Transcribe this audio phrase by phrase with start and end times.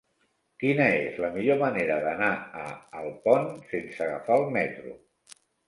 [0.61, 2.31] Quina és la millor manera d'anar
[2.63, 2.65] a
[3.03, 4.99] Alpont sense agafar el metro?